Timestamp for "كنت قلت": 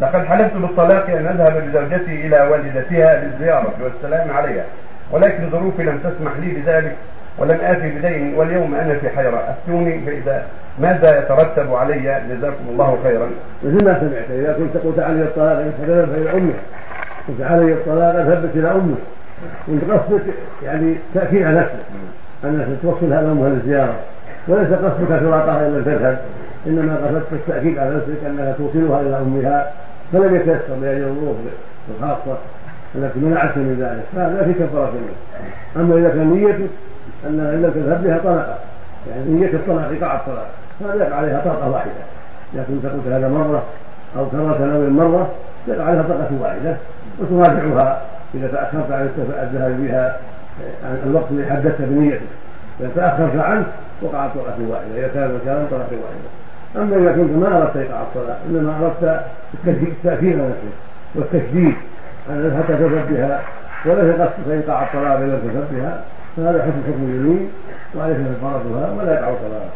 14.52-14.98, 42.54-43.06